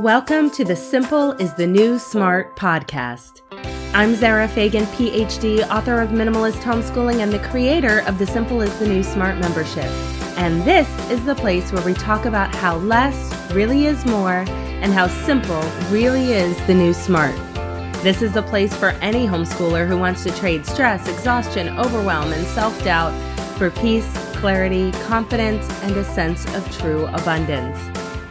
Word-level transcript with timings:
Welcome 0.00 0.48
to 0.52 0.64
the 0.64 0.76
Simple 0.76 1.32
is 1.32 1.52
the 1.52 1.66
New 1.66 1.98
Smart 1.98 2.56
podcast. 2.56 3.42
I'm 3.92 4.14
Zara 4.14 4.48
Fagen, 4.48 4.86
PhD, 4.96 5.68
author 5.68 6.00
of 6.00 6.08
Minimalist 6.08 6.62
Homeschooling, 6.62 7.22
and 7.22 7.30
the 7.30 7.38
creator 7.50 8.00
of 8.06 8.18
the 8.18 8.26
Simple 8.26 8.62
is 8.62 8.74
the 8.78 8.88
New 8.88 9.02
Smart 9.02 9.36
membership. 9.36 9.84
And 10.38 10.62
this 10.62 10.88
is 11.10 11.22
the 11.26 11.34
place 11.34 11.70
where 11.70 11.84
we 11.84 11.92
talk 11.92 12.24
about 12.24 12.54
how 12.54 12.78
less 12.78 13.52
really 13.52 13.84
is 13.84 14.06
more 14.06 14.46
and 14.48 14.90
how 14.94 15.06
simple 15.06 15.60
really 15.90 16.32
is 16.32 16.56
the 16.66 16.72
new 16.72 16.94
smart. 16.94 17.36
This 18.02 18.22
is 18.22 18.32
the 18.32 18.42
place 18.42 18.74
for 18.74 18.92
any 19.02 19.26
homeschooler 19.26 19.86
who 19.86 19.98
wants 19.98 20.22
to 20.22 20.30
trade 20.30 20.64
stress, 20.64 21.06
exhaustion, 21.08 21.78
overwhelm, 21.78 22.32
and 22.32 22.46
self 22.46 22.82
doubt 22.84 23.12
for 23.58 23.70
peace, 23.70 24.10
clarity, 24.36 24.92
confidence, 25.04 25.68
and 25.82 25.94
a 25.94 26.04
sense 26.04 26.46
of 26.54 26.78
true 26.78 27.04
abundance. 27.08 27.78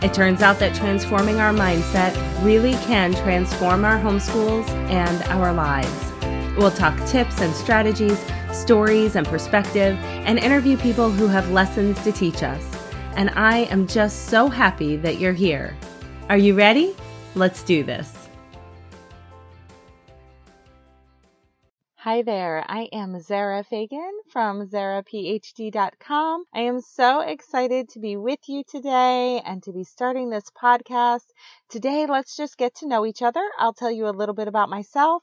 It 0.02 0.14
turns 0.14 0.42
out 0.42 0.60
that 0.60 0.76
transforming 0.76 1.40
our 1.40 1.52
mindset 1.52 2.16
really 2.44 2.74
can 2.86 3.14
transform 3.16 3.84
our 3.84 4.00
homeschools 4.00 4.68
and 4.90 5.22
our 5.24 5.52
lives. 5.52 6.12
We'll 6.58 6.72
talk 6.72 6.96
tips 7.08 7.42
and 7.42 7.54
strategies, 7.54 8.20
stories 8.52 9.16
and 9.16 9.28
perspective, 9.28 9.98
and 10.26 10.40
interview 10.40 10.78
people 10.78 11.10
who 11.12 11.28
have 11.28 11.52
lessons 11.52 12.02
to 12.04 12.12
teach 12.12 12.44
us. 12.44 12.64
And 13.16 13.30
I 13.32 13.60
am 13.66 13.88
just 13.88 14.28
so 14.28 14.48
happy 14.48 14.96
that 14.98 15.20
you're 15.20 15.34
here. 15.34 15.76
Are 16.30 16.38
you 16.38 16.56
ready? 16.56 16.96
Let's 17.36 17.64
do 17.64 17.84
this. 17.84 18.19
Hi 22.10 22.24
there, 22.24 22.66
I 22.68 22.90
am 22.92 23.22
Zara 23.22 23.64
Fagen 23.64 24.10
from 24.32 24.68
ZaraPhD.com. 24.68 26.44
I 26.52 26.62
am 26.62 26.82
so 26.82 27.20
excited 27.22 27.90
to 27.90 28.00
be 28.00 28.18
with 28.18 28.40
you 28.48 28.64
today 28.68 29.40
and 29.46 29.62
to 29.62 29.72
be 29.72 29.84
starting 29.84 30.32
this 30.32 30.50
podcast. 30.60 31.26
Today, 31.70 32.08
let's 32.08 32.36
just 32.36 32.58
get 32.58 32.74
to 32.78 32.88
know 32.88 33.06
each 33.06 33.22
other. 33.22 33.48
I'll 33.60 33.76
tell 33.76 33.92
you 33.92 34.08
a 34.08 34.18
little 34.20 34.34
bit 34.34 34.48
about 34.48 34.72
myself 34.72 35.22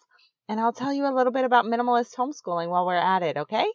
and 0.48 0.60
I'll 0.60 0.72
tell 0.72 0.92
you 0.92 1.08
a 1.08 1.16
little 1.16 1.32
bit 1.32 1.44
about 1.44 1.64
minimalist 1.64 2.14
homeschooling 2.14 2.68
while 2.68 2.86
we're 2.86 2.94
at 2.94 3.24
it, 3.24 3.36
okay? 3.36 3.66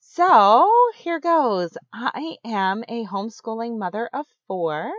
So, 0.00 0.68
here 0.96 1.20
goes. 1.20 1.78
I 1.92 2.38
am 2.44 2.82
a 2.88 3.04
homeschooling 3.04 3.78
mother 3.78 4.10
of 4.12 4.26
four. 4.48 4.90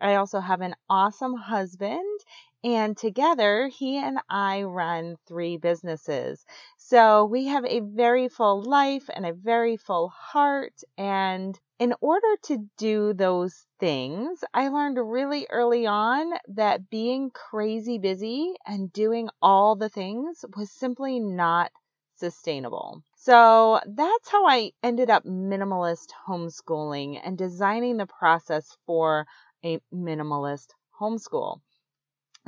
I 0.00 0.14
also 0.14 0.40
have 0.40 0.62
an 0.62 0.74
awesome 0.88 1.34
husband 1.34 2.20
and 2.64 2.96
together, 2.96 3.66
he 3.68 3.96
and 3.98 4.18
I 4.28 4.62
run 4.62 5.16
three 5.26 5.56
businesses. 5.56 6.44
So 6.76 7.24
we 7.24 7.46
have 7.46 7.64
a 7.64 7.80
very 7.80 8.28
full 8.28 8.62
life 8.62 9.10
and 9.12 9.26
a 9.26 9.32
very 9.32 9.76
full 9.76 10.08
heart. 10.10 10.74
And 10.96 11.58
in 11.78 11.94
order 12.00 12.36
to 12.44 12.68
do 12.78 13.12
those 13.14 13.66
things, 13.80 14.44
I 14.54 14.68
learned 14.68 14.98
really 14.98 15.46
early 15.50 15.86
on 15.86 16.32
that 16.48 16.88
being 16.88 17.30
crazy 17.32 17.98
busy 17.98 18.54
and 18.64 18.92
doing 18.92 19.28
all 19.40 19.74
the 19.74 19.88
things 19.88 20.44
was 20.56 20.70
simply 20.70 21.18
not 21.18 21.72
sustainable. 22.14 23.02
So 23.16 23.80
that's 23.86 24.28
how 24.28 24.46
I 24.46 24.70
ended 24.82 25.10
up 25.10 25.24
minimalist 25.24 26.10
homeschooling 26.28 27.20
and 27.24 27.36
designing 27.36 27.96
the 27.96 28.06
process 28.06 28.76
for 28.86 29.26
a 29.64 29.80
minimalist 29.92 30.68
homeschool. 31.00 31.60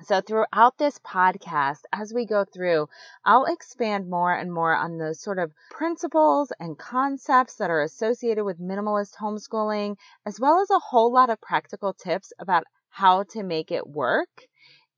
So, 0.02 0.20
throughout 0.20 0.78
this 0.78 0.98
podcast, 1.00 1.82
as 1.92 2.14
we 2.14 2.26
go 2.26 2.44
through, 2.44 2.88
I'll 3.24 3.44
expand 3.46 4.08
more 4.08 4.32
and 4.32 4.52
more 4.52 4.72
on 4.74 4.98
those 4.98 5.20
sort 5.20 5.40
of 5.40 5.52
principles 5.70 6.52
and 6.60 6.78
concepts 6.78 7.56
that 7.56 7.70
are 7.70 7.82
associated 7.82 8.44
with 8.44 8.60
minimalist 8.60 9.16
homeschooling, 9.16 9.96
as 10.24 10.38
well 10.38 10.60
as 10.60 10.70
a 10.70 10.78
whole 10.78 11.12
lot 11.12 11.28
of 11.28 11.40
practical 11.40 11.92
tips 11.92 12.32
about 12.38 12.62
how 12.90 13.24
to 13.24 13.42
make 13.42 13.72
it 13.72 13.88
work 13.88 14.46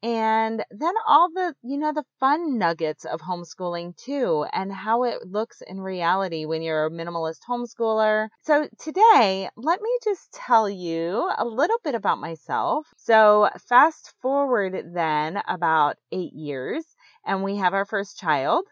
and 0.06 0.64
then 0.70 0.94
all 1.08 1.28
the, 1.32 1.52
you 1.64 1.76
know, 1.76 1.92
the 1.92 2.04
fun 2.20 2.58
nuggets 2.58 3.04
of 3.04 3.20
homeschooling 3.20 3.96
too, 3.96 4.46
and 4.52 4.72
how 4.72 5.02
it 5.02 5.26
looks 5.26 5.62
in 5.66 5.80
reality 5.80 6.44
when 6.44 6.62
you're 6.62 6.86
a 6.86 6.90
minimalist 6.90 7.40
homeschooler. 7.48 8.28
So 8.42 8.68
today, 8.78 9.48
let 9.56 9.82
me 9.82 9.90
just 10.04 10.32
tell 10.32 10.70
you 10.70 11.28
a 11.36 11.44
little 11.44 11.78
bit 11.82 11.96
about 11.96 12.20
myself. 12.20 12.86
So 12.96 13.50
fast 13.68 14.14
forward 14.22 14.92
then 14.94 15.42
about 15.48 15.96
eight 16.12 16.34
years, 16.34 16.84
and 17.24 17.42
we 17.42 17.56
have 17.56 17.74
our 17.74 17.84
first 17.84 18.16
child. 18.16 18.64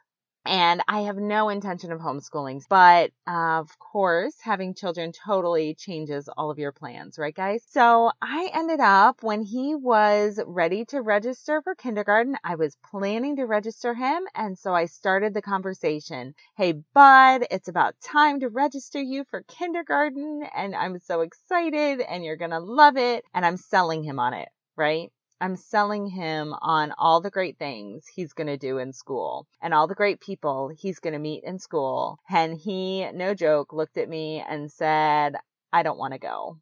And 0.47 0.83
I 0.89 1.01
have 1.03 1.17
no 1.17 1.49
intention 1.51 1.93
of 1.93 2.01
homeschooling, 2.01 2.63
but 2.69 3.11
uh, 3.27 3.59
of 3.61 3.79
course, 3.79 4.35
having 4.43 4.75
children 4.75 5.13
totally 5.13 5.75
changes 5.75 6.29
all 6.29 6.51
of 6.51 6.59
your 6.59 6.73
plans, 6.73 7.19
right, 7.19 7.35
guys? 7.35 7.63
So 7.69 8.11
I 8.23 8.51
ended 8.55 8.81
up 8.81 9.23
when 9.23 9.43
he 9.43 9.75
was 9.75 10.41
ready 10.47 10.85
to 10.87 11.03
register 11.03 11.61
for 11.63 11.75
kindergarten, 11.75 12.37
I 12.45 12.55
was 12.57 12.77
planning 12.91 13.37
to 13.37 13.45
register 13.45 13.93
him. 13.95 14.27
And 14.35 14.59
so 14.59 14.75
I 14.75 14.87
started 14.87 15.35
the 15.35 15.43
conversation. 15.43 16.35
Hey, 16.57 16.73
bud, 16.95 17.47
it's 17.51 17.69
about 17.69 18.01
time 18.01 18.41
to 18.41 18.49
register 18.49 19.01
you 19.01 19.25
for 19.31 19.43
kindergarten. 19.49 20.43
And 20.55 20.75
I'm 20.75 20.99
so 21.01 21.21
excited 21.21 22.01
and 22.01 22.25
you're 22.25 22.37
going 22.37 22.51
to 22.51 22.61
love 22.61 22.97
it. 22.97 23.25
And 23.35 23.45
I'm 23.45 23.57
selling 23.59 24.03
him 24.03 24.19
on 24.19 24.35
it, 24.35 24.49
right? 24.77 25.11
I'm 25.45 25.57
selling 25.57 26.07
him 26.07 26.55
on 26.63 26.95
all 26.97 27.21
the 27.21 27.29
great 27.29 27.59
things 27.59 28.07
he's 28.07 28.33
going 28.33 28.47
to 28.47 28.57
do 28.57 28.79
in 28.79 28.95
school 28.95 29.47
and 29.61 29.75
all 29.75 29.87
the 29.87 29.95
great 29.95 30.19
people 30.19 30.71
he's 30.75 31.01
going 31.01 31.13
to 31.13 31.19
meet 31.19 31.45
in 31.45 31.59
school. 31.59 32.19
And 32.31 32.59
he, 32.59 33.07
no 33.13 33.35
joke, 33.35 33.75
looked 33.75 33.99
at 33.99 34.09
me 34.09 34.43
and 34.49 34.73
said, 34.73 35.37
I 35.71 35.83
don't 35.83 35.99
want 35.99 36.15
to 36.15 36.19
go. 36.19 36.61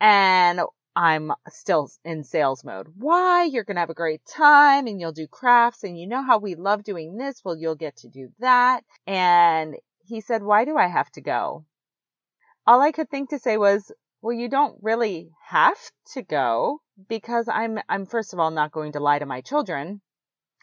And 0.00 0.62
I'm 0.96 1.32
still 1.50 1.90
in 2.02 2.24
sales 2.24 2.64
mode. 2.64 2.86
Why? 2.96 3.44
You're 3.44 3.64
going 3.64 3.76
to 3.76 3.80
have 3.80 3.90
a 3.90 3.94
great 3.94 4.22
time 4.24 4.86
and 4.86 4.98
you'll 4.98 5.12
do 5.12 5.26
crafts 5.26 5.84
and 5.84 6.00
you 6.00 6.06
know 6.06 6.22
how 6.22 6.38
we 6.38 6.54
love 6.54 6.82
doing 6.82 7.18
this. 7.18 7.42
Well, 7.44 7.58
you'll 7.58 7.74
get 7.74 7.96
to 7.96 8.08
do 8.08 8.30
that. 8.38 8.84
And 9.06 9.76
he 10.06 10.22
said, 10.22 10.42
why 10.42 10.64
do 10.64 10.78
I 10.78 10.86
have 10.86 11.10
to 11.10 11.20
go? 11.20 11.66
All 12.66 12.80
I 12.80 12.90
could 12.90 13.10
think 13.10 13.28
to 13.30 13.38
say 13.38 13.58
was, 13.58 13.92
well, 14.22 14.32
you 14.32 14.48
don't 14.48 14.78
really 14.80 15.28
have 15.46 15.76
to 16.14 16.22
go 16.22 16.80
because 17.08 17.48
I'm, 17.48 17.78
I'm 17.88 18.06
first 18.06 18.32
of 18.32 18.38
all 18.38 18.50
not 18.50 18.72
going 18.72 18.92
to 18.92 19.00
lie 19.00 19.18
to 19.18 19.26
my 19.26 19.40
children. 19.40 20.00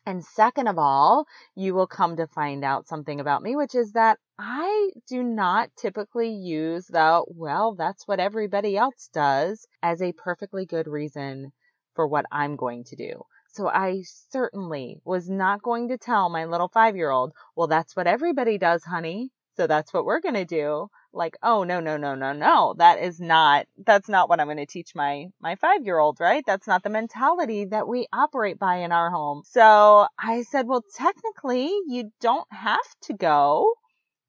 And 0.05 0.25
second 0.25 0.67
of 0.67 0.79
all, 0.79 1.25
you 1.55 1.75
will 1.75 1.85
come 1.85 2.15
to 2.17 2.25
find 2.25 2.63
out 2.63 2.87
something 2.87 3.19
about 3.19 3.43
me, 3.43 3.55
which 3.55 3.75
is 3.75 3.91
that 3.91 4.17
I 4.39 4.89
do 5.07 5.21
not 5.21 5.69
typically 5.77 6.29
use 6.31 6.87
the, 6.87 7.23
well, 7.27 7.75
that's 7.75 8.07
what 8.07 8.19
everybody 8.19 8.75
else 8.75 9.09
does 9.13 9.67
as 9.83 10.01
a 10.01 10.13
perfectly 10.13 10.65
good 10.65 10.87
reason 10.87 11.51
for 11.93 12.07
what 12.07 12.25
I'm 12.31 12.55
going 12.55 12.83
to 12.85 12.95
do. 12.95 13.21
So 13.49 13.67
I 13.67 14.01
certainly 14.03 15.01
was 15.03 15.29
not 15.29 15.61
going 15.61 15.89
to 15.89 15.97
tell 15.97 16.29
my 16.29 16.45
little 16.45 16.69
five 16.69 16.95
year 16.95 17.11
old, 17.11 17.33
well, 17.55 17.67
that's 17.67 17.95
what 17.95 18.07
everybody 18.07 18.57
does, 18.57 18.83
honey. 18.83 19.29
So 19.57 19.67
that's 19.67 19.93
what 19.93 20.05
we're 20.05 20.21
going 20.21 20.35
to 20.35 20.45
do 20.45 20.89
like, 21.13 21.37
oh 21.43 21.63
no, 21.63 21.79
no, 21.79 21.97
no, 21.97 22.15
no, 22.15 22.33
no. 22.33 22.75
That 22.77 22.99
is 23.01 23.19
not 23.19 23.65
that's 23.85 24.09
not 24.09 24.29
what 24.29 24.39
I'm 24.39 24.47
going 24.47 24.57
to 24.57 24.65
teach 24.65 24.95
my 24.95 25.27
my 25.41 25.55
5-year-old, 25.55 26.19
right? 26.19 26.43
That's 26.45 26.67
not 26.67 26.83
the 26.83 26.89
mentality 26.89 27.65
that 27.65 27.87
we 27.87 28.07
operate 28.13 28.59
by 28.59 28.77
in 28.77 28.91
our 28.91 29.09
home. 29.09 29.43
So, 29.45 30.07
I 30.19 30.43
said, 30.43 30.67
"Well, 30.67 30.83
technically, 30.95 31.69
you 31.87 32.11
don't 32.21 32.51
have 32.51 32.79
to 33.03 33.13
go 33.13 33.73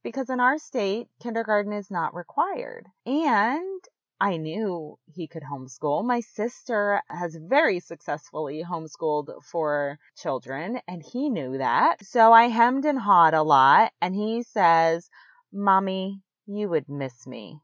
because 0.03 0.31
in 0.31 0.41
our 0.41 0.59
state, 0.59 1.09
kindergarten 1.23 1.73
is 1.73 1.91
not 1.91 2.15
required." 2.15 2.87
And 3.07 3.81
I 4.21 4.37
knew 4.37 4.99
he 5.13 5.27
could 5.27 5.43
homeschool. 5.43 6.05
My 6.05 6.21
sister 6.21 7.03
has 7.09 7.37
very 7.37 7.81
successfully 7.81 8.63
homeschooled 8.63 9.31
for 9.45 9.99
children, 10.17 10.81
and 10.87 11.03
he 11.03 11.29
knew 11.29 11.59
that. 11.59 12.05
So 12.05 12.33
I 12.33 12.45
hemmed 12.45 12.85
and 12.85 13.01
hawed 13.01 13.35
a 13.35 13.43
lot, 13.43 13.93
and 14.01 14.15
he 14.15 14.45
says, 14.45 15.09
Mommy, 15.53 16.21
you 16.57 16.69
would 16.69 16.89
miss 16.89 17.27
me. 17.27 17.61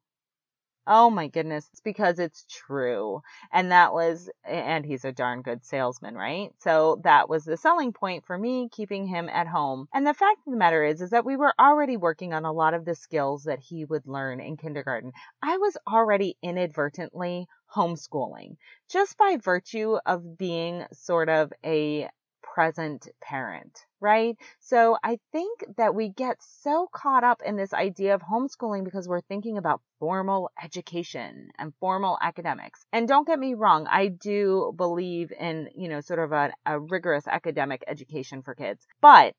Oh 0.90 1.10
my 1.10 1.28
goodness, 1.28 1.68
it's 1.70 1.82
because 1.82 2.18
it's 2.18 2.46
true. 2.48 3.20
And 3.52 3.72
that 3.72 3.92
was, 3.92 4.30
and 4.42 4.86
he's 4.86 5.04
a 5.04 5.12
darn 5.12 5.42
good 5.42 5.62
salesman, 5.62 6.14
right? 6.14 6.50
So 6.60 7.00
that 7.04 7.28
was 7.28 7.44
the 7.44 7.58
selling 7.58 7.92
point 7.92 8.24
for 8.24 8.38
me 8.38 8.70
keeping 8.72 9.06
him 9.06 9.28
at 9.28 9.46
home. 9.46 9.86
And 9.92 10.06
the 10.06 10.14
fact 10.14 10.38
of 10.46 10.52
the 10.52 10.58
matter 10.58 10.82
is, 10.82 11.02
is 11.02 11.10
that 11.10 11.26
we 11.26 11.36
were 11.36 11.52
already 11.60 11.98
working 11.98 12.32
on 12.32 12.46
a 12.46 12.52
lot 12.52 12.72
of 12.72 12.86
the 12.86 12.94
skills 12.94 13.44
that 13.44 13.60
he 13.60 13.84
would 13.84 14.06
learn 14.06 14.40
in 14.40 14.56
kindergarten. 14.56 15.12
I 15.42 15.58
was 15.58 15.76
already 15.86 16.38
inadvertently 16.42 17.48
homeschooling 17.74 18.56
just 18.88 19.18
by 19.18 19.36
virtue 19.36 19.98
of 20.06 20.38
being 20.38 20.86
sort 20.92 21.28
of 21.28 21.52
a 21.64 22.08
present 22.42 23.08
parent, 23.20 23.84
right? 24.00 24.36
So 24.60 24.96
I 25.02 25.18
think 25.32 25.64
that 25.76 25.94
we 25.94 26.08
get 26.10 26.36
so 26.40 26.88
caught 26.92 27.24
up 27.24 27.42
in 27.44 27.56
this 27.56 27.72
idea 27.72 28.14
of 28.14 28.22
homeschooling 28.22 28.84
because 28.84 29.08
we're 29.08 29.20
thinking 29.22 29.58
about 29.58 29.80
formal 29.98 30.50
education 30.62 31.50
and 31.58 31.72
formal 31.80 32.18
academics. 32.20 32.84
And 32.92 33.06
don't 33.08 33.26
get 33.26 33.38
me 33.38 33.54
wrong, 33.54 33.86
I 33.86 34.08
do 34.08 34.72
believe 34.76 35.32
in, 35.32 35.68
you 35.74 35.88
know, 35.88 36.00
sort 36.00 36.20
of 36.20 36.32
a, 36.32 36.52
a 36.66 36.78
rigorous 36.78 37.26
academic 37.26 37.84
education 37.86 38.42
for 38.42 38.54
kids, 38.54 38.86
but 39.00 39.34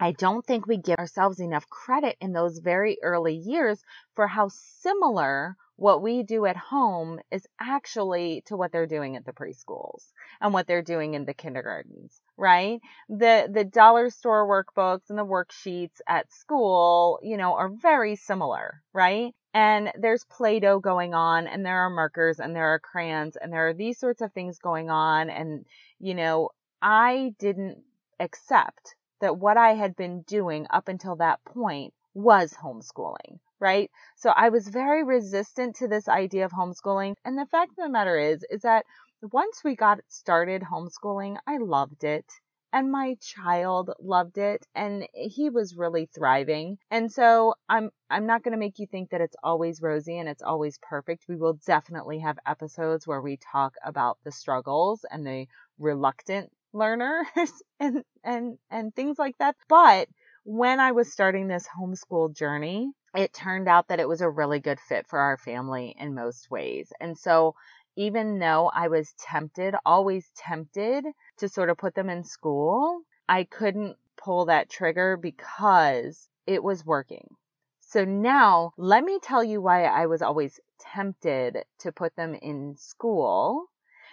I 0.00 0.12
don't 0.12 0.46
think 0.46 0.66
we 0.66 0.76
give 0.76 0.98
ourselves 0.98 1.40
enough 1.40 1.68
credit 1.68 2.16
in 2.20 2.32
those 2.32 2.58
very 2.58 2.98
early 3.02 3.34
years 3.34 3.82
for 4.14 4.28
how 4.28 4.48
similar 4.48 5.56
what 5.78 6.02
we 6.02 6.24
do 6.24 6.44
at 6.44 6.56
home 6.56 7.20
is 7.30 7.46
actually 7.60 8.42
to 8.46 8.56
what 8.56 8.72
they're 8.72 8.86
doing 8.88 9.14
at 9.14 9.24
the 9.24 9.32
preschools 9.32 10.12
and 10.40 10.52
what 10.52 10.66
they're 10.66 10.82
doing 10.82 11.14
in 11.14 11.24
the 11.24 11.32
kindergartens, 11.32 12.20
right? 12.36 12.80
The 13.08 13.48
the 13.50 13.64
dollar 13.64 14.10
store 14.10 14.46
workbooks 14.48 15.08
and 15.08 15.16
the 15.16 15.24
worksheets 15.24 16.00
at 16.08 16.32
school, 16.32 17.20
you 17.22 17.36
know, 17.36 17.54
are 17.54 17.68
very 17.68 18.16
similar, 18.16 18.82
right? 18.92 19.32
And 19.54 19.92
there's 19.96 20.24
Play-Doh 20.24 20.80
going 20.80 21.14
on 21.14 21.46
and 21.46 21.64
there 21.64 21.78
are 21.78 21.90
markers 21.90 22.40
and 22.40 22.56
there 22.56 22.74
are 22.74 22.80
crayons 22.80 23.36
and 23.36 23.52
there 23.52 23.68
are 23.68 23.74
these 23.74 23.98
sorts 24.00 24.20
of 24.20 24.32
things 24.32 24.58
going 24.58 24.90
on 24.90 25.30
and 25.30 25.64
you 26.00 26.14
know, 26.16 26.50
I 26.82 27.34
didn't 27.38 27.78
accept 28.18 28.96
that 29.20 29.38
what 29.38 29.56
I 29.56 29.74
had 29.74 29.94
been 29.94 30.22
doing 30.22 30.66
up 30.70 30.88
until 30.88 31.14
that 31.16 31.44
point 31.44 31.94
was 32.14 32.52
homeschooling, 32.52 33.38
right? 33.60 33.90
So 34.16 34.30
I 34.30 34.48
was 34.48 34.68
very 34.68 35.04
resistant 35.04 35.76
to 35.76 35.88
this 35.88 36.08
idea 36.08 36.44
of 36.44 36.52
homeschooling. 36.52 37.14
And 37.24 37.38
the 37.38 37.46
fact 37.46 37.72
of 37.72 37.84
the 37.84 37.88
matter 37.90 38.18
is, 38.18 38.44
is 38.50 38.62
that 38.62 38.84
once 39.22 39.62
we 39.64 39.74
got 39.74 40.00
started 40.08 40.62
homeschooling, 40.62 41.38
I 41.46 41.58
loved 41.58 42.04
it. 42.04 42.26
And 42.70 42.92
my 42.92 43.16
child 43.22 43.90
loved 43.98 44.36
it 44.36 44.66
and 44.74 45.08
he 45.14 45.48
was 45.48 45.74
really 45.74 46.06
thriving. 46.14 46.76
And 46.90 47.10
so 47.10 47.54
I'm, 47.66 47.90
I'm 48.10 48.26
not 48.26 48.42
going 48.42 48.52
to 48.52 48.58
make 48.58 48.78
you 48.78 48.86
think 48.86 49.08
that 49.10 49.22
it's 49.22 49.36
always 49.42 49.80
rosy 49.80 50.18
and 50.18 50.28
it's 50.28 50.42
always 50.42 50.78
perfect. 50.82 51.24
We 51.28 51.36
will 51.36 51.58
definitely 51.66 52.18
have 52.18 52.38
episodes 52.46 53.06
where 53.06 53.22
we 53.22 53.38
talk 53.38 53.72
about 53.82 54.18
the 54.22 54.32
struggles 54.32 55.06
and 55.10 55.26
the 55.26 55.46
reluctant 55.78 56.52
learners 56.74 57.26
and, 57.80 58.04
and, 58.22 58.58
and 58.70 58.94
things 58.94 59.18
like 59.18 59.38
that. 59.38 59.56
But 59.68 60.08
when 60.48 60.80
I 60.80 60.92
was 60.92 61.12
starting 61.12 61.46
this 61.46 61.68
homeschool 61.68 62.34
journey, 62.34 62.90
it 63.14 63.34
turned 63.34 63.68
out 63.68 63.88
that 63.88 64.00
it 64.00 64.08
was 64.08 64.22
a 64.22 64.30
really 64.30 64.60
good 64.60 64.80
fit 64.80 65.06
for 65.06 65.18
our 65.18 65.36
family 65.36 65.94
in 66.00 66.14
most 66.14 66.50
ways. 66.50 66.90
And 66.98 67.18
so 67.18 67.54
even 67.96 68.38
though 68.38 68.70
I 68.74 68.88
was 68.88 69.12
tempted, 69.18 69.74
always 69.84 70.30
tempted 70.34 71.04
to 71.36 71.48
sort 71.50 71.68
of 71.68 71.76
put 71.76 71.94
them 71.94 72.08
in 72.08 72.24
school, 72.24 73.02
I 73.28 73.44
couldn't 73.44 73.98
pull 74.16 74.46
that 74.46 74.70
trigger 74.70 75.18
because 75.18 76.30
it 76.46 76.62
was 76.62 76.86
working. 76.86 77.28
So 77.80 78.06
now 78.06 78.72
let 78.78 79.04
me 79.04 79.18
tell 79.22 79.44
you 79.44 79.60
why 79.60 79.84
I 79.84 80.06
was 80.06 80.22
always 80.22 80.58
tempted 80.78 81.62
to 81.80 81.92
put 81.92 82.16
them 82.16 82.34
in 82.34 82.74
school 82.78 83.66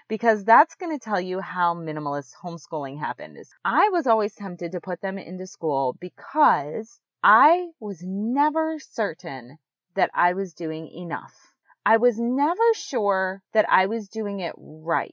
because 0.08 0.44
that's 0.44 0.76
going 0.76 0.98
to 0.98 1.04
tell 1.04 1.20
you 1.20 1.40
how 1.40 1.74
minimalist 1.74 2.34
homeschooling 2.44 3.00
happened. 3.00 3.38
I 3.64 3.90
was 3.90 4.06
always 4.06 4.36
tempted 4.36 4.72
to 4.74 4.82
put 4.82 5.02
them 5.02 5.18
into 5.18 5.48
school 5.48 5.98
because 6.00 7.00
I 7.24 7.70
was 7.80 8.04
never 8.04 8.78
certain 8.80 9.58
that 9.96 10.12
I 10.14 10.34
was 10.34 10.54
doing 10.54 10.88
enough. 10.90 11.34
I 11.86 11.98
was 11.98 12.20
never 12.20 12.74
sure 12.76 13.42
that 13.54 13.66
I 13.70 13.88
was 13.88 14.08
doing 14.08 14.42
it 14.42 14.54
right. 14.58 15.10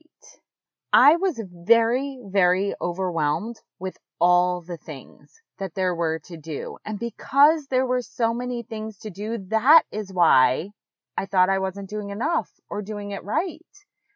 I 0.93 1.17
was 1.17 1.43
very, 1.50 2.19
very 2.23 2.75
overwhelmed 2.81 3.56
with 3.79 3.97
all 4.21 4.61
the 4.61 4.77
things 4.77 5.41
that 5.59 5.75
there 5.75 5.94
were 5.94 6.19
to 6.25 6.37
do. 6.37 6.77
And 6.85 6.99
because 6.99 7.67
there 7.69 7.87
were 7.87 8.03
so 8.03 8.35
many 8.35 8.62
things 8.62 8.99
to 8.99 9.11
do, 9.11 9.39
that 9.49 9.85
is 9.91 10.12
why 10.12 10.71
I 11.17 11.27
thought 11.27 11.49
I 11.49 11.61
wasn't 11.61 11.89
doing 11.89 12.11
enough 12.11 12.50
or 12.69 12.83
doing 12.83 13.12
it 13.12 13.25
right 13.25 13.65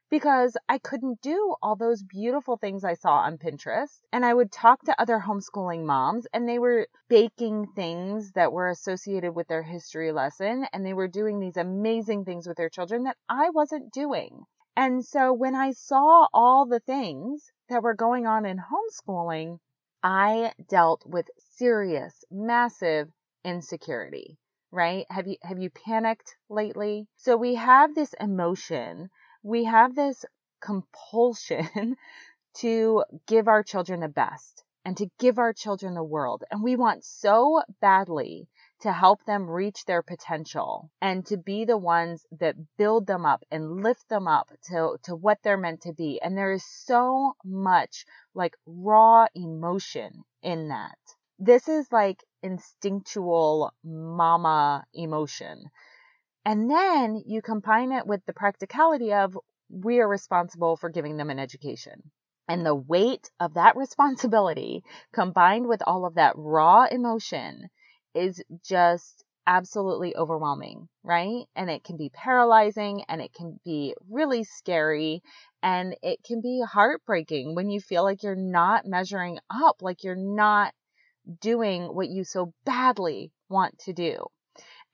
because 0.09 0.57
I 0.69 0.79
couldn't 0.79 1.21
do 1.21 1.57
all 1.63 1.75
those 1.75 2.03
beautiful 2.03 2.57
things 2.57 2.85
I 2.85 2.95
saw 2.95 3.17
on 3.17 3.39
Pinterest. 3.39 4.01
And 4.13 4.25
I 4.25 4.33
would 4.33 4.53
talk 4.53 4.83
to 4.85 5.01
other 5.01 5.19
homeschooling 5.19 5.85
moms 5.85 6.27
and 6.33 6.49
they 6.49 6.59
were 6.59 6.87
baking 7.09 7.67
things 7.75 8.33
that 8.33 8.53
were 8.53 8.69
associated 8.69 9.33
with 9.35 9.49
their 9.49 9.63
history 9.63 10.13
lesson 10.13 10.67
and 10.73 10.87
they 10.87 10.95
were 10.95 11.09
doing 11.09 11.41
these 11.41 11.57
amazing 11.57 12.25
things 12.25 12.47
with 12.47 12.57
their 12.57 12.69
children 12.69 13.05
that 13.05 13.17
I 13.29 13.51
wasn't 13.51 13.93
doing. 13.93 14.45
And 14.77 15.05
so 15.05 15.33
when 15.33 15.55
I 15.55 15.73
saw 15.73 16.29
all 16.33 16.67
the 16.67 16.81
things 16.81 17.51
that 17.69 17.83
were 17.83 17.95
going 17.95 18.27
on 18.27 18.47
in 18.47 18.59
homeschooling, 18.59 19.59
I 20.03 20.53
dealt 20.69 21.03
with 21.05 21.29
serious, 21.39 22.25
massive 22.31 23.09
insecurity 23.45 24.39
right 24.73 25.07
have 25.09 25.29
you 25.29 25.37
have 25.43 25.61
you 25.61 25.71
panicked 25.71 26.35
lately 26.51 27.07
so 27.15 27.37
we 27.37 27.55
have 27.55 27.95
this 27.95 28.13
emotion 28.21 29.09
we 29.47 29.63
have 29.63 29.95
this 29.95 30.25
compulsion 30.61 31.97
to 32.55 33.05
give 33.29 33.47
our 33.47 33.63
children 33.63 34.01
the 34.01 34.09
best 34.09 34.65
and 34.85 34.97
to 34.97 35.07
give 35.21 35.39
our 35.39 35.53
children 35.53 35.95
the 35.95 36.03
world. 36.03 36.43
And 36.51 36.65
we 36.65 36.75
want 36.75 37.05
so 37.05 37.63
badly 37.81 38.49
to 38.81 38.93
help 38.93 39.25
them 39.25 39.49
reach 39.49 39.85
their 39.85 40.03
potential 40.03 40.91
and 41.01 41.25
to 41.27 41.37
be 41.37 41.65
the 41.65 41.79
ones 41.79 42.27
that 42.41 42.57
build 42.77 43.07
them 43.07 43.25
up 43.25 43.45
and 43.51 43.85
lift 43.85 44.09
them 44.09 44.27
up 44.27 44.51
to, 44.69 44.97
to 45.05 45.15
what 45.15 45.39
they're 45.45 45.57
meant 45.57 45.83
to 45.83 45.93
be. 45.93 46.21
And 46.21 46.37
there 46.37 46.53
is 46.53 46.65
so 46.65 47.35
much 47.45 48.05
like 48.35 48.57
raw 48.67 49.27
emotion 49.35 50.25
in 50.43 50.69
that. 50.69 50.99
This 51.39 51.69
is 51.69 51.87
like 51.93 52.25
instinctual 52.43 53.73
mama 53.85 54.85
emotion 54.93 55.71
and 56.47 56.71
then 56.71 57.21
you 57.27 57.43
combine 57.43 57.91
it 57.91 58.07
with 58.07 58.25
the 58.25 58.33
practicality 58.33 59.13
of 59.13 59.37
we 59.69 59.99
are 59.99 60.09
responsible 60.09 60.77
for 60.77 60.89
giving 60.89 61.17
them 61.17 61.29
an 61.29 61.41
education. 61.41 62.13
And 62.49 62.65
the 62.65 62.75
weight 62.75 63.29
of 63.41 63.55
that 63.55 63.77
responsibility 63.77 64.85
combined 65.13 65.67
with 65.67 65.83
all 65.85 66.07
of 66.07 66.15
that 66.15 66.35
raw 66.37 66.85
emotion 66.85 67.69
is 68.15 68.41
just 68.65 69.25
absolutely 69.49 70.17
overwhelming, 70.17 70.89
right? 71.03 71.47
And 71.57 71.69
it 71.69 71.83
can 71.83 71.97
be 71.97 72.11
paralyzing 72.15 73.03
and 73.09 73.21
it 73.21 73.33
can 73.35 73.59
be 73.65 73.97
really 74.09 74.45
scary 74.45 75.23
and 75.65 75.97
it 76.01 76.21
can 76.25 76.41
be 76.41 76.63
heartbreaking 76.65 77.57
when 77.57 77.71
you 77.71 77.81
feel 77.81 78.05
like 78.05 78.23
you're 78.23 78.37
not 78.37 78.87
measuring 78.87 79.41
up, 79.51 79.83
like 79.83 80.05
you're 80.05 80.15
not 80.15 80.73
doing 81.41 81.87
what 81.87 82.09
you 82.09 82.23
so 82.23 82.53
badly 82.65 83.33
want 83.49 83.77
to 83.81 83.93
do. 83.93 84.29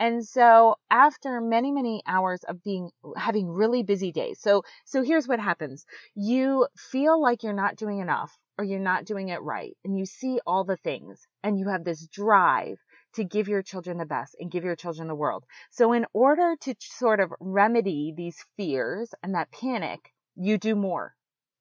And 0.02 0.26
so 0.26 0.75
after 0.90 1.40
many, 1.40 1.70
many 1.70 2.02
hours 2.08 2.43
of 2.49 2.60
being, 2.64 2.90
having 3.16 3.49
really 3.49 3.84
busy 3.84 4.10
days. 4.10 4.40
So, 4.40 4.64
so 4.84 5.04
here's 5.04 5.28
what 5.28 5.38
happens. 5.38 5.87
You 6.16 6.66
feel 6.76 7.22
like 7.22 7.44
you're 7.44 7.52
not 7.52 7.76
doing 7.76 8.00
enough 8.00 8.37
or 8.58 8.64
you're 8.64 8.81
not 8.81 9.04
doing 9.04 9.28
it 9.28 9.40
right. 9.43 9.76
And 9.84 9.96
you 9.96 10.04
see 10.04 10.40
all 10.44 10.64
the 10.64 10.76
things 10.76 11.25
and 11.44 11.56
you 11.56 11.69
have 11.69 11.84
this 11.84 12.04
drive 12.08 12.78
to 13.14 13.22
give 13.22 13.46
your 13.46 13.62
children 13.62 13.96
the 13.96 14.04
best 14.04 14.34
and 14.40 14.50
give 14.50 14.64
your 14.64 14.75
children 14.75 15.06
the 15.06 15.14
world. 15.14 15.44
So 15.70 15.93
in 15.93 16.05
order 16.12 16.56
to 16.62 16.74
sort 16.81 17.20
of 17.20 17.32
remedy 17.38 18.12
these 18.17 18.44
fears 18.56 19.15
and 19.22 19.36
that 19.36 19.53
panic, 19.53 20.00
you 20.34 20.58
do 20.58 20.74
more, 20.74 21.15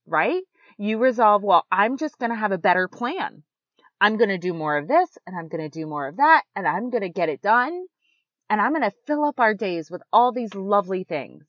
right? 0.08 0.42
You 0.80 0.98
resolve, 0.98 1.44
well, 1.44 1.68
I'm 1.72 1.96
just 1.96 2.18
going 2.18 2.32
to 2.32 2.38
have 2.38 2.52
a 2.52 2.58
better 2.58 2.88
plan. 2.88 3.44
I'm 4.00 4.18
going 4.18 4.30
to 4.30 4.40
do 4.40 4.56
more 4.56 4.78
of 4.78 4.88
this 4.88 5.16
and 5.28 5.38
I'm 5.38 5.48
going 5.48 5.62
to 5.62 5.70
do 5.70 5.86
more 5.86 6.08
of 6.08 6.18
that 6.18 6.42
and 6.56 6.68
I'm 6.68 6.90
going 6.90 7.04
to 7.04 7.10
get 7.10 7.30
it 7.30 7.44
done 7.44 7.86
and 8.52 8.60
I'm 8.60 8.74
going 8.74 8.82
to 8.82 8.98
fill 9.08 9.24
up 9.24 9.40
our 9.40 9.54
days 9.54 9.90
with 9.90 10.04
all 10.12 10.34
these 10.34 10.54
lovely 10.54 11.06
things. 11.06 11.46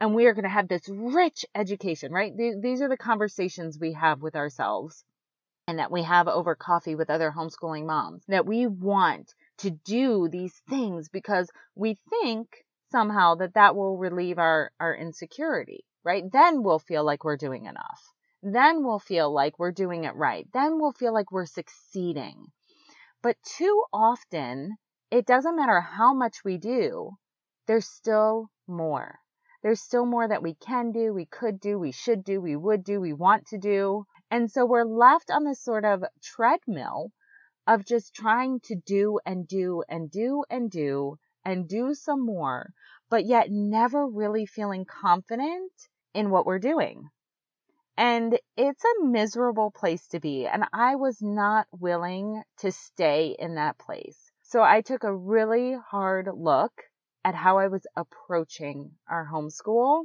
And 0.00 0.14
we 0.14 0.24
are 0.26 0.32
going 0.32 0.44
to 0.44 0.48
have 0.48 0.66
this 0.66 0.88
rich 0.88 1.44
education, 1.54 2.10
right? 2.10 2.32
These 2.34 2.80
are 2.80 2.88
the 2.88 2.96
conversations 2.96 3.78
we 3.78 3.92
have 3.92 4.22
with 4.22 4.34
ourselves 4.34 5.04
and 5.66 5.78
that 5.78 5.92
we 5.92 6.04
have 6.04 6.26
over 6.26 6.54
coffee 6.54 6.94
with 6.94 7.10
other 7.10 7.30
homeschooling 7.30 7.84
moms 7.84 8.22
that 8.28 8.46
we 8.46 8.66
want 8.66 9.34
to 9.58 9.70
do 9.70 10.26
these 10.28 10.62
things 10.70 11.10
because 11.10 11.50
we 11.74 11.98
think 12.08 12.64
somehow 12.90 13.34
that 13.34 13.52
that 13.52 13.76
will 13.76 13.98
relieve 13.98 14.38
our, 14.38 14.70
our 14.80 14.94
insecurity, 14.94 15.84
right? 16.02 16.24
Then 16.32 16.62
we'll 16.62 16.78
feel 16.78 17.04
like 17.04 17.24
we're 17.24 17.36
doing 17.36 17.66
enough. 17.66 18.00
Then 18.42 18.84
we'll 18.84 19.00
feel 19.00 19.30
like 19.30 19.58
we're 19.58 19.72
doing 19.72 20.04
it 20.04 20.14
right. 20.14 20.48
Then 20.54 20.80
we'll 20.80 20.92
feel 20.92 21.12
like 21.12 21.30
we're 21.30 21.44
succeeding. 21.44 22.46
But 23.20 23.36
too 23.44 23.84
often 23.92 24.78
it 25.10 25.26
doesn't 25.26 25.56
matter 25.56 25.80
how 25.80 26.12
much 26.12 26.44
we 26.44 26.58
do, 26.58 27.16
there's 27.66 27.88
still 27.88 28.50
more. 28.66 29.18
There's 29.62 29.80
still 29.80 30.06
more 30.06 30.28
that 30.28 30.42
we 30.42 30.54
can 30.54 30.92
do, 30.92 31.12
we 31.12 31.26
could 31.26 31.60
do, 31.60 31.78
we 31.78 31.92
should 31.92 32.22
do, 32.24 32.40
we 32.40 32.56
would 32.56 32.84
do, 32.84 33.00
we 33.00 33.12
want 33.12 33.46
to 33.48 33.58
do. 33.58 34.06
And 34.30 34.50
so 34.50 34.64
we're 34.64 34.84
left 34.84 35.30
on 35.30 35.44
this 35.44 35.62
sort 35.62 35.84
of 35.84 36.04
treadmill 36.22 37.12
of 37.66 37.84
just 37.84 38.14
trying 38.14 38.60
to 38.64 38.76
do 38.76 39.18
and 39.26 39.48
do 39.48 39.82
and 39.88 40.10
do 40.10 40.44
and 40.48 40.70
do 40.70 41.18
and 41.44 41.68
do 41.68 41.94
some 41.94 42.24
more, 42.24 42.70
but 43.10 43.24
yet 43.24 43.50
never 43.50 44.06
really 44.06 44.46
feeling 44.46 44.84
confident 44.84 45.72
in 46.14 46.30
what 46.30 46.46
we're 46.46 46.58
doing. 46.58 47.08
And 47.96 48.38
it's 48.56 48.84
a 48.84 49.04
miserable 49.04 49.70
place 49.70 50.06
to 50.08 50.20
be. 50.20 50.46
And 50.46 50.64
I 50.72 50.94
was 50.94 51.20
not 51.20 51.66
willing 51.72 52.42
to 52.58 52.70
stay 52.70 53.34
in 53.38 53.56
that 53.56 53.76
place. 53.78 54.27
So 54.48 54.62
I 54.62 54.80
took 54.80 55.04
a 55.04 55.14
really 55.14 55.74
hard 55.74 56.26
look 56.34 56.72
at 57.22 57.34
how 57.34 57.58
I 57.58 57.68
was 57.68 57.86
approaching 57.94 58.92
our 59.06 59.28
homeschool 59.30 60.04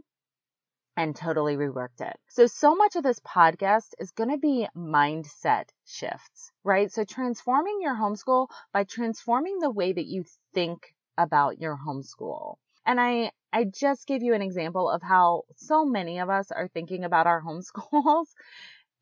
and 0.97 1.15
totally 1.15 1.55
reworked 1.55 2.01
it. 2.01 2.19
So, 2.27 2.47
so 2.47 2.75
much 2.75 2.97
of 2.97 3.03
this 3.03 3.21
podcast 3.21 3.93
is 3.99 4.11
going 4.11 4.31
to 4.31 4.37
be 4.37 4.67
mindset 4.75 5.69
shifts, 5.85 6.51
right? 6.65 6.91
So, 6.91 7.05
transforming 7.05 7.79
your 7.79 7.95
homeschool 7.95 8.49
by 8.73 8.83
transforming 8.83 9.59
the 9.59 9.71
way 9.71 9.93
that 9.93 10.07
you 10.07 10.25
think 10.53 10.93
about 11.17 11.61
your 11.61 11.77
homeschool. 11.77 12.57
And 12.85 12.99
I, 12.99 13.31
I 13.53 13.63
just 13.63 14.07
gave 14.07 14.23
you 14.23 14.33
an 14.33 14.41
example 14.41 14.89
of 14.89 15.01
how 15.01 15.43
so 15.55 15.85
many 15.85 16.19
of 16.19 16.29
us 16.29 16.51
are 16.51 16.67
thinking 16.67 17.05
about 17.05 17.27
our 17.27 17.41
homeschools 17.47 18.27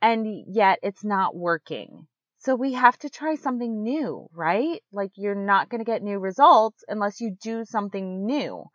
and 0.03 0.27
yet 0.47 0.77
it's 0.83 1.03
not 1.03 1.35
working. 1.35 2.05
So 2.43 2.55
we 2.55 2.73
have 2.73 2.97
to 2.97 3.09
try 3.09 3.35
something 3.35 3.83
new, 3.83 4.27
right? 4.33 4.81
Like 4.91 5.11
you're 5.13 5.35
not 5.35 5.69
going 5.69 5.77
to 5.77 5.85
get 5.85 6.01
new 6.01 6.17
results 6.17 6.83
unless 6.87 7.21
you 7.21 7.37
do 7.39 7.65
something 7.65 8.25
new. 8.25 8.65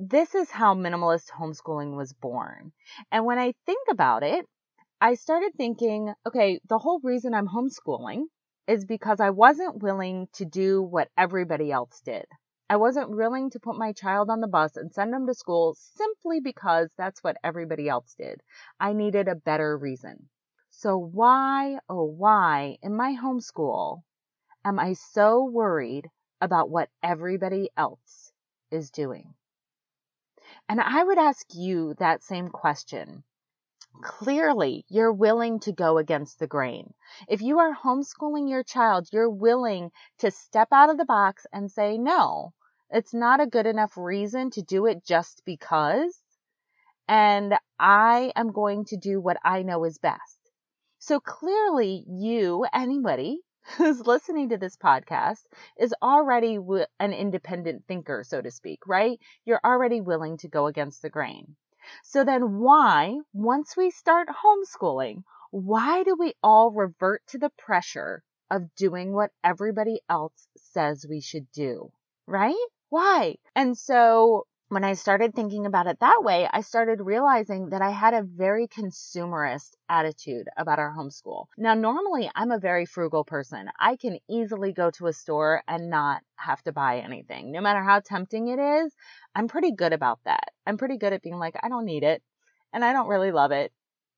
This 0.00 0.34
is 0.34 0.50
how 0.50 0.74
minimalist 0.74 1.30
homeschooling 1.30 1.96
was 1.96 2.12
born. 2.12 2.72
And 3.12 3.24
when 3.24 3.38
I 3.38 3.54
think 3.64 3.86
about 3.88 4.24
it, 4.24 4.44
I 5.00 5.14
started 5.14 5.52
thinking, 5.56 6.12
okay, 6.26 6.58
the 6.68 6.78
whole 6.78 6.98
reason 7.04 7.32
I'm 7.32 7.46
homeschooling 7.46 8.24
is 8.66 8.84
because 8.84 9.20
I 9.20 9.30
wasn't 9.30 9.84
willing 9.84 10.26
to 10.32 10.44
do 10.44 10.82
what 10.82 11.08
everybody 11.16 11.70
else 11.70 12.00
did. 12.04 12.24
I 12.68 12.74
wasn't 12.74 13.16
willing 13.16 13.50
to 13.50 13.60
put 13.60 13.78
my 13.78 13.92
child 13.92 14.30
on 14.30 14.40
the 14.40 14.48
bus 14.48 14.76
and 14.76 14.92
send 14.92 15.14
him 15.14 15.28
to 15.28 15.34
school 15.34 15.76
simply 15.96 16.40
because 16.40 16.90
that's 16.98 17.22
what 17.22 17.36
everybody 17.44 17.88
else 17.88 18.16
did. 18.18 18.40
I 18.80 18.94
needed 18.94 19.28
a 19.28 19.36
better 19.36 19.78
reason. 19.78 20.28
So 20.82 20.96
why, 20.96 21.78
oh 21.88 22.02
why, 22.02 22.76
in 22.82 22.96
my 22.96 23.14
homeschool, 23.14 24.02
am 24.64 24.80
I 24.80 24.94
so 24.94 25.44
worried 25.44 26.10
about 26.40 26.70
what 26.70 26.88
everybody 27.04 27.70
else 27.76 28.32
is 28.72 28.90
doing? 28.90 29.32
And 30.68 30.80
I 30.80 31.04
would 31.04 31.18
ask 31.18 31.46
you 31.54 31.94
that 32.00 32.24
same 32.24 32.48
question. 32.48 33.22
Clearly, 34.02 34.84
you're 34.88 35.12
willing 35.12 35.60
to 35.60 35.70
go 35.70 35.98
against 35.98 36.40
the 36.40 36.48
grain. 36.48 36.92
If 37.28 37.42
you 37.42 37.60
are 37.60 37.76
homeschooling 37.76 38.50
your 38.50 38.64
child, 38.64 39.06
you're 39.12 39.30
willing 39.30 39.92
to 40.18 40.32
step 40.32 40.72
out 40.72 40.90
of 40.90 40.98
the 40.98 41.04
box 41.04 41.46
and 41.52 41.70
say, 41.70 41.96
no, 41.96 42.54
it's 42.90 43.14
not 43.14 43.40
a 43.40 43.46
good 43.46 43.66
enough 43.66 43.96
reason 43.96 44.50
to 44.50 44.62
do 44.62 44.86
it 44.86 45.04
just 45.04 45.42
because. 45.46 46.20
And 47.06 47.54
I 47.78 48.32
am 48.34 48.50
going 48.50 48.86
to 48.86 48.96
do 48.96 49.20
what 49.20 49.36
I 49.44 49.62
know 49.62 49.84
is 49.84 49.98
best. 49.98 50.41
So 51.04 51.18
clearly 51.18 52.04
you, 52.06 52.64
anybody 52.72 53.40
who's 53.76 54.06
listening 54.06 54.50
to 54.50 54.56
this 54.56 54.76
podcast 54.76 55.42
is 55.76 55.92
already 56.00 56.60
an 57.00 57.12
independent 57.12 57.86
thinker, 57.88 58.22
so 58.22 58.40
to 58.40 58.52
speak, 58.52 58.86
right? 58.86 59.18
You're 59.44 59.60
already 59.64 60.00
willing 60.00 60.36
to 60.36 60.48
go 60.48 60.68
against 60.68 61.02
the 61.02 61.10
grain. 61.10 61.56
So 62.04 62.22
then 62.22 62.60
why, 62.60 63.18
once 63.32 63.76
we 63.76 63.90
start 63.90 64.28
homeschooling, 64.28 65.24
why 65.50 66.04
do 66.04 66.14
we 66.16 66.34
all 66.40 66.70
revert 66.70 67.26
to 67.30 67.38
the 67.38 67.50
pressure 67.58 68.22
of 68.48 68.72
doing 68.76 69.12
what 69.12 69.32
everybody 69.42 70.02
else 70.08 70.46
says 70.56 71.04
we 71.04 71.20
should 71.20 71.50
do? 71.50 71.90
Right? 72.28 72.54
Why? 72.90 73.38
And 73.56 73.76
so 73.76 74.46
when 74.72 74.84
I 74.84 74.94
started 74.94 75.34
thinking 75.34 75.66
about 75.66 75.86
it 75.86 76.00
that 76.00 76.22
way, 76.24 76.48
I 76.50 76.62
started 76.62 77.02
realizing 77.02 77.68
that 77.68 77.82
I 77.82 77.90
had 77.90 78.14
a 78.14 78.22
very 78.22 78.66
consumerist 78.68 79.72
attitude 79.86 80.48
about 80.56 80.78
our 80.78 80.96
homeschool. 80.96 81.44
Now, 81.58 81.74
normally 81.74 82.30
I'm 82.34 82.50
a 82.50 82.58
very 82.58 82.86
frugal 82.86 83.22
person. 83.22 83.68
I 83.78 83.96
can 83.96 84.18
easily 84.30 84.72
go 84.72 84.90
to 84.92 85.08
a 85.08 85.12
store 85.12 85.62
and 85.68 85.90
not 85.90 86.22
have 86.36 86.62
to 86.62 86.72
buy 86.72 87.00
anything. 87.00 87.52
No 87.52 87.60
matter 87.60 87.82
how 87.82 88.00
tempting 88.00 88.48
it 88.48 88.58
is, 88.58 88.94
I'm 89.34 89.46
pretty 89.46 89.72
good 89.72 89.92
about 89.92 90.20
that. 90.24 90.48
I'm 90.66 90.78
pretty 90.78 90.96
good 90.96 91.12
at 91.12 91.22
being 91.22 91.38
like, 91.38 91.56
I 91.62 91.68
don't 91.68 91.84
need 91.84 92.02
it 92.02 92.22
and 92.72 92.82
I 92.82 92.94
don't 92.94 93.08
really 93.08 93.30
love 93.30 93.52
it. 93.52 93.72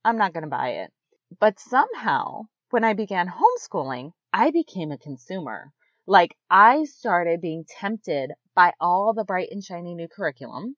I'm 0.05 0.19
not 0.19 0.35
going 0.35 0.45
to 0.45 0.49
buy 0.49 0.85
it. 0.85 0.93
But 1.41 1.59
somehow, 1.59 2.43
when 2.71 2.85
I 2.85 2.93
began 2.95 3.27
homeschooling, 3.27 4.13
I 4.33 4.53
became 4.53 4.93
a 4.93 4.99
consumer. 4.99 5.73
Like 6.07 6.37
I 6.51 6.85
started 6.85 7.41
being 7.41 7.65
tempted 7.65 8.33
by 8.55 8.75
all 8.79 9.15
the 9.15 9.25
bright 9.25 9.49
and 9.51 9.65
shiny 9.65 9.95
new 9.95 10.07
curriculum. 10.07 10.77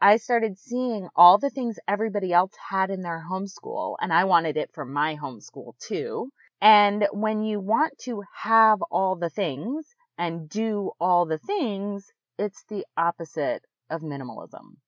I 0.00 0.16
started 0.16 0.58
seeing 0.58 1.08
all 1.14 1.38
the 1.38 1.50
things 1.50 1.78
everybody 1.86 2.32
else 2.32 2.52
had 2.56 2.90
in 2.90 3.02
their 3.02 3.24
homeschool, 3.30 3.96
and 4.00 4.12
I 4.12 4.24
wanted 4.24 4.56
it 4.56 4.72
for 4.74 4.84
my 4.84 5.14
homeschool 5.14 5.78
too. 5.78 6.32
And 6.60 7.06
when 7.12 7.44
you 7.44 7.60
want 7.60 7.96
to 8.00 8.24
have 8.34 8.82
all 8.90 9.14
the 9.14 9.30
things 9.30 9.86
and 10.18 10.48
do 10.48 10.90
all 10.98 11.26
the 11.26 11.38
things, 11.38 12.10
it's 12.36 12.64
the 12.64 12.84
opposite 12.96 13.64
of 13.90 14.02
minimalism. 14.02 14.78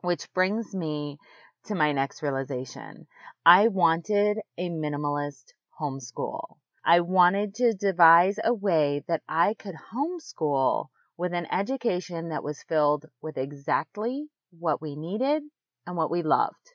Which 0.00 0.32
brings 0.32 0.74
me 0.74 1.18
to 1.64 1.74
my 1.74 1.92
next 1.92 2.22
realization. 2.22 3.06
I 3.44 3.68
wanted 3.68 4.38
a 4.56 4.70
minimalist 4.70 5.52
homeschool. 5.78 6.56
I 6.86 7.00
wanted 7.00 7.54
to 7.54 7.72
devise 7.72 8.38
a 8.44 8.52
way 8.52 9.02
that 9.08 9.22
I 9.26 9.54
could 9.54 9.74
homeschool 9.74 10.88
with 11.16 11.32
an 11.32 11.46
education 11.50 12.28
that 12.28 12.44
was 12.44 12.62
filled 12.62 13.06
with 13.22 13.38
exactly 13.38 14.28
what 14.50 14.82
we 14.82 14.94
needed 14.94 15.44
and 15.86 15.96
what 15.96 16.10
we 16.10 16.22
loved 16.22 16.74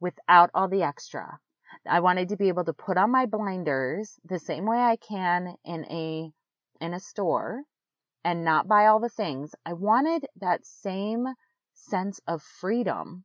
without 0.00 0.48
all 0.54 0.68
the 0.68 0.82
extra. 0.82 1.38
I 1.86 2.00
wanted 2.00 2.30
to 2.30 2.36
be 2.38 2.48
able 2.48 2.64
to 2.64 2.72
put 2.72 2.96
on 2.96 3.10
my 3.10 3.26
blinders 3.26 4.18
the 4.24 4.38
same 4.38 4.64
way 4.64 4.78
I 4.78 4.96
can 4.96 5.56
in 5.64 5.84
a 5.84 6.32
in 6.80 6.94
a 6.94 7.00
store 7.00 7.64
and 8.24 8.44
not 8.44 8.68
buy 8.68 8.86
all 8.86 9.00
the 9.00 9.10
things. 9.10 9.54
I 9.66 9.74
wanted 9.74 10.26
that 10.36 10.64
same 10.64 11.26
sense 11.74 12.20
of 12.26 12.42
freedom 12.42 13.24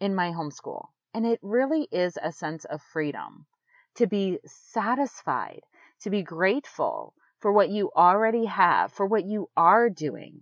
in 0.00 0.16
my 0.16 0.32
homeschool. 0.32 0.88
And 1.14 1.24
it 1.24 1.38
really 1.40 1.86
is 1.92 2.18
a 2.20 2.32
sense 2.32 2.64
of 2.64 2.82
freedom 2.82 3.46
to 3.96 4.06
be 4.06 4.38
satisfied, 4.46 5.62
to 6.00 6.10
be 6.10 6.22
grateful 6.22 7.14
for 7.40 7.52
what 7.52 7.70
you 7.70 7.90
already 7.96 8.46
have, 8.46 8.92
for 8.92 9.06
what 9.06 9.24
you 9.24 9.48
are 9.56 9.90
doing, 9.90 10.40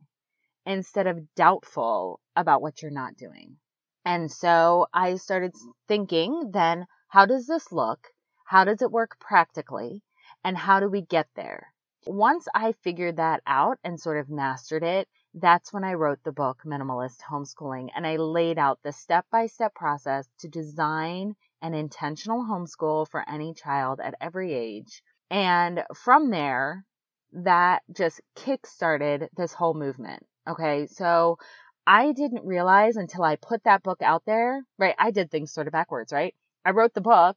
instead 0.67 1.07
of 1.07 1.35
doubtful 1.35 2.21
about 2.37 2.63
what 2.63 2.83
you're 2.83 2.91
not 2.91 3.17
doing. 3.17 3.57
And 4.05 4.31
so 4.31 4.87
I 4.93 5.17
started 5.17 5.55
thinking 5.89 6.51
then, 6.53 6.87
how 7.09 7.27
does 7.27 7.47
this 7.47 7.73
look? 7.73 8.09
How 8.45 8.65
does 8.65 8.83
it 8.83 8.91
work 8.91 9.19
practically? 9.19 10.03
And 10.45 10.57
how 10.57 10.81
do 10.81 10.89
we 10.89 11.03
get 11.03 11.29
there? 11.35 11.73
Once 12.07 12.49
I 12.55 12.73
figured 12.73 13.17
that 13.17 13.43
out 13.47 13.79
and 13.85 14.01
sort 14.01 14.19
of 14.19 14.31
mastered 14.31 14.83
it, 14.83 15.07
that's 15.35 15.73
when 15.73 15.85
I 15.85 15.95
wrote 15.95 16.23
the 16.25 16.33
book 16.33 16.63
Minimalist 16.65 17.21
Homeschooling 17.21 17.91
and 17.95 18.07
I 18.07 18.17
laid 18.17 18.59
out 18.59 18.81
the 18.83 18.93
step 18.93 19.27
by 19.31 19.47
step 19.47 19.75
process 19.75 20.27
to 20.39 20.49
design 20.49 21.37
an 21.63 21.75
intentional 21.75 22.45
homeschool 22.45 23.09
for 23.09 23.25
any 23.29 23.55
child 23.55 24.01
at 24.03 24.15
every 24.21 24.53
age. 24.53 25.03
And 25.31 25.85
from 25.95 26.31
there, 26.31 26.85
that 27.33 27.83
just 27.95 28.21
kick 28.35 28.67
started 28.67 29.29
this 29.37 29.53
whole 29.53 29.75
movement. 29.75 30.27
Okay. 30.49 30.87
So 30.89 31.39
I 31.87 32.13
didn't 32.13 32.47
realize 32.47 32.97
until 32.97 33.23
I 33.23 33.37
put 33.37 33.65
that 33.65 33.83
book 33.83 34.03
out 34.03 34.23
there, 34.27 34.63
right? 34.79 34.95
I 34.99 35.11
did 35.11 35.31
things 35.31 35.53
sort 35.53 35.67
of 35.67 35.73
backwards, 35.73 36.13
right? 36.13 36.35
I 36.65 36.71
wrote 36.71 36.95
the 36.95 37.01
book 37.01 37.37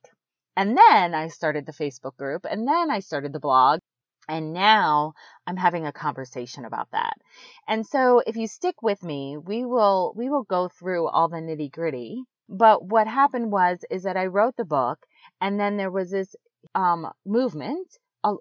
and 0.55 0.77
then 0.77 1.15
I 1.15 1.27
started 1.27 1.65
the 1.65 1.71
Facebook 1.71 2.15
group 2.17 2.45
and 2.49 2.67
then 2.67 2.91
I 2.91 2.99
started 2.99 3.33
the 3.33 3.39
blog. 3.39 3.79
And 4.29 4.53
now 4.53 5.13
I'm 5.45 5.57
having 5.57 5.85
a 5.85 5.91
conversation 5.91 6.63
about 6.63 6.87
that. 6.91 7.17
And 7.67 7.85
so 7.85 8.23
if 8.25 8.37
you 8.37 8.47
stick 8.47 8.81
with 8.81 9.03
me, 9.03 9.37
we 9.37 9.65
will, 9.65 10.13
we 10.15 10.29
will 10.29 10.43
go 10.43 10.69
through 10.69 11.09
all 11.09 11.27
the 11.27 11.37
nitty 11.37 11.69
gritty 11.71 12.23
but 12.49 12.85
what 12.85 13.07
happened 13.07 13.51
was, 13.51 13.79
is 13.89 14.03
that 14.03 14.17
I 14.17 14.27
wrote 14.27 14.55
the 14.57 14.65
book 14.65 14.99
and 15.41 15.59
then 15.59 15.77
there 15.77 15.91
was 15.91 16.11
this, 16.11 16.35
um, 16.75 17.07
movement. 17.25 17.87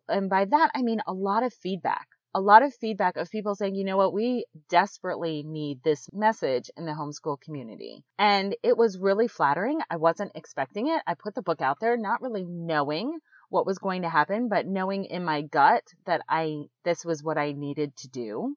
And 0.09 0.31
by 0.31 0.45
that, 0.45 0.71
I 0.75 0.83
mean 0.83 1.01
a 1.07 1.13
lot 1.13 1.43
of 1.43 1.53
feedback, 1.53 2.07
a 2.35 2.41
lot 2.41 2.63
of 2.63 2.73
feedback 2.75 3.17
of 3.17 3.31
people 3.31 3.55
saying, 3.55 3.75
you 3.75 3.85
know 3.85 3.97
what, 3.97 4.15
we 4.15 4.47
desperately 4.69 5.43
need 5.45 5.83
this 5.83 6.09
message 6.13 6.71
in 6.77 6.87
the 6.87 6.93
homeschool 6.93 7.41
community. 7.41 8.05
And 8.19 8.57
it 8.63 8.77
was 8.77 8.99
really 8.99 9.29
flattering. 9.29 9.81
I 9.91 9.97
wasn't 9.97 10.33
expecting 10.35 10.89
it. 10.89 11.03
I 11.07 11.15
put 11.15 11.35
the 11.35 11.43
book 11.43 11.61
out 11.61 11.79
there, 11.81 11.97
not 11.97 12.23
really 12.23 12.45
knowing 12.45 13.19
what 13.49 13.67
was 13.67 13.79
going 13.79 14.03
to 14.03 14.09
happen, 14.09 14.49
but 14.49 14.67
knowing 14.67 15.05
in 15.05 15.25
my 15.25 15.43
gut 15.43 15.83
that 16.07 16.23
I, 16.29 16.63
this 16.85 17.05
was 17.05 17.23
what 17.23 17.37
I 17.37 17.53
needed 17.53 17.95
to 17.99 18.09
do. 18.09 18.55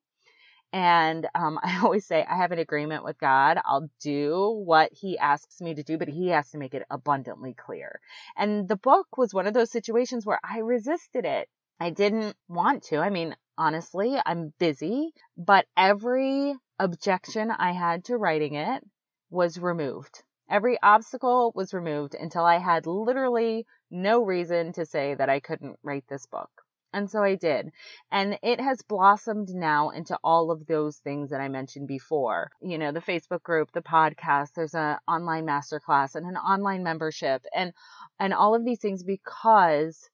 And 0.75 1.25
um, 1.33 1.57
I 1.63 1.79
always 1.83 2.05
say 2.05 2.25
I 2.29 2.35
have 2.35 2.51
an 2.51 2.59
agreement 2.59 3.05
with 3.05 3.17
God. 3.17 3.57
I'll 3.63 3.89
do 4.01 4.61
what 4.65 4.91
He 4.91 5.17
asks 5.17 5.61
me 5.61 5.73
to 5.73 5.83
do, 5.83 5.97
but 5.97 6.09
He 6.09 6.27
has 6.27 6.51
to 6.51 6.57
make 6.57 6.73
it 6.73 6.85
abundantly 6.89 7.53
clear. 7.53 8.01
And 8.35 8.67
the 8.67 8.75
book 8.75 9.17
was 9.17 9.33
one 9.33 9.47
of 9.47 9.53
those 9.53 9.71
situations 9.71 10.25
where 10.25 10.39
I 10.43 10.59
resisted 10.59 11.23
it. 11.23 11.47
I 11.79 11.91
didn't 11.91 12.35
want 12.49 12.83
to. 12.83 12.97
I 12.97 13.09
mean, 13.09 13.37
honestly, 13.57 14.17
I'm 14.25 14.53
busy, 14.59 15.13
but 15.37 15.65
every 15.77 16.53
objection 16.77 17.51
I 17.51 17.71
had 17.71 18.03
to 18.05 18.17
writing 18.17 18.55
it 18.55 18.83
was 19.29 19.57
removed. 19.57 20.23
Every 20.49 20.77
obstacle 20.83 21.53
was 21.55 21.73
removed 21.73 22.15
until 22.15 22.43
I 22.43 22.57
had 22.57 22.85
literally 22.85 23.65
no 23.89 24.21
reason 24.23 24.73
to 24.73 24.85
say 24.85 25.15
that 25.15 25.29
I 25.29 25.39
couldn't 25.39 25.79
write 25.83 26.05
this 26.09 26.25
book. 26.25 26.64
And 26.95 27.11
so 27.11 27.21
I 27.21 27.35
did. 27.35 27.73
And 28.09 28.39
it 28.41 28.61
has 28.61 28.81
blossomed 28.81 29.49
now 29.49 29.89
into 29.89 30.17
all 30.23 30.49
of 30.49 30.65
those 30.65 30.97
things 30.99 31.29
that 31.31 31.41
I 31.41 31.49
mentioned 31.49 31.89
before. 31.89 32.51
You 32.61 32.77
know, 32.77 32.93
the 32.93 33.01
Facebook 33.01 33.43
group, 33.43 33.73
the 33.73 33.81
podcast, 33.81 34.53
there's 34.55 34.75
an 34.75 34.95
online 35.05 35.45
masterclass 35.45 36.15
and 36.15 36.25
an 36.25 36.37
online 36.37 36.83
membership 36.83 37.45
and, 37.53 37.73
and 38.17 38.33
all 38.33 38.55
of 38.55 38.63
these 38.63 38.79
things 38.79 39.03
because 39.03 40.09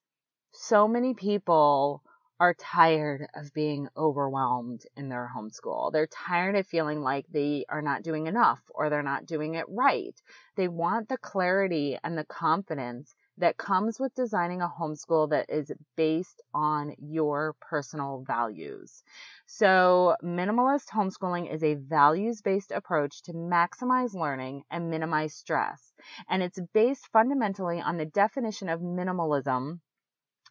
so 0.50 0.88
many 0.88 1.14
people 1.14 2.02
are 2.40 2.54
tired 2.54 3.28
of 3.36 3.54
being 3.54 3.88
overwhelmed 3.96 4.84
in 4.96 5.08
their 5.08 5.30
homeschool. 5.32 5.92
They're 5.92 6.08
tired 6.08 6.56
of 6.56 6.66
feeling 6.66 7.00
like 7.00 7.26
they 7.30 7.64
are 7.68 7.82
not 7.82 8.02
doing 8.02 8.26
enough 8.26 8.60
or 8.74 8.90
they're 8.90 9.04
not 9.04 9.26
doing 9.26 9.54
it 9.54 9.66
right. 9.68 10.20
They 10.56 10.66
want 10.66 11.08
the 11.08 11.18
clarity 11.18 11.96
and 12.02 12.18
the 12.18 12.24
confidence 12.24 13.14
that 13.42 13.56
comes 13.56 13.98
with 13.98 14.14
designing 14.14 14.62
a 14.62 14.68
homeschool 14.68 15.30
that 15.30 15.50
is 15.50 15.72
based 15.96 16.40
on 16.54 16.94
your 16.98 17.56
personal 17.60 18.24
values. 18.24 19.02
So, 19.46 20.16
minimalist 20.22 20.86
homeschooling 20.94 21.52
is 21.52 21.64
a 21.64 21.74
values 21.74 22.40
based 22.40 22.70
approach 22.70 23.22
to 23.24 23.32
maximize 23.32 24.14
learning 24.14 24.62
and 24.70 24.90
minimize 24.90 25.34
stress. 25.34 25.92
And 26.28 26.40
it's 26.40 26.60
based 26.72 27.08
fundamentally 27.12 27.80
on 27.80 27.96
the 27.96 28.06
definition 28.06 28.68
of 28.68 28.80
minimalism 28.80 29.80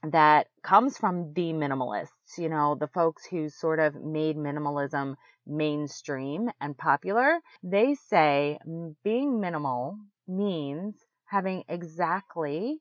that 0.03 0.47
comes 0.61 0.97
from 0.97 1.31
the 1.33 1.53
minimalists, 1.53 2.37
you 2.37 2.49
know, 2.49 2.75
the 2.75 2.87
folks 2.87 3.25
who 3.25 3.49
sort 3.49 3.79
of 3.79 3.95
made 3.95 4.35
minimalism 4.35 5.15
mainstream 5.47 6.49
and 6.59 6.77
popular. 6.77 7.39
They 7.63 7.95
say 7.95 8.59
being 9.03 9.39
minimal 9.39 9.97
means 10.27 10.95
having 11.31 11.63
exactly 11.69 12.77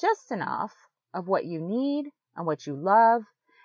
just 0.00 0.30
enough 0.30 0.72
of 1.12 1.26
what 1.26 1.44
you 1.44 1.60
need 1.60 2.06
and 2.36 2.46
what 2.46 2.64
you 2.64 2.76
love 2.76 3.22